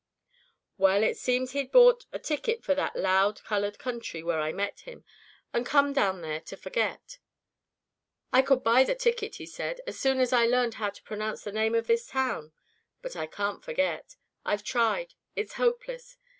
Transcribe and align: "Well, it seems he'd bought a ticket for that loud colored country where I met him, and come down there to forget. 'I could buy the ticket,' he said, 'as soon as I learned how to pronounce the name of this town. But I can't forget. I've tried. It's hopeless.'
"Well, 0.79 1.03
it 1.03 1.15
seems 1.15 1.51
he'd 1.51 1.71
bought 1.71 2.07
a 2.11 2.17
ticket 2.17 2.63
for 2.63 2.73
that 2.73 2.95
loud 2.95 3.43
colored 3.43 3.77
country 3.77 4.23
where 4.23 4.39
I 4.39 4.51
met 4.51 4.79
him, 4.79 5.05
and 5.53 5.63
come 5.63 5.93
down 5.93 6.21
there 6.21 6.41
to 6.41 6.57
forget. 6.57 7.19
'I 8.33 8.41
could 8.41 8.63
buy 8.63 8.83
the 8.83 8.95
ticket,' 8.95 9.35
he 9.35 9.45
said, 9.45 9.79
'as 9.85 9.99
soon 9.99 10.19
as 10.19 10.33
I 10.33 10.47
learned 10.47 10.73
how 10.81 10.89
to 10.89 11.03
pronounce 11.03 11.43
the 11.43 11.51
name 11.51 11.75
of 11.75 11.85
this 11.85 12.07
town. 12.07 12.51
But 13.03 13.15
I 13.15 13.27
can't 13.27 13.63
forget. 13.63 14.15
I've 14.43 14.63
tried. 14.63 15.13
It's 15.35 15.53
hopeless.' 15.53 16.17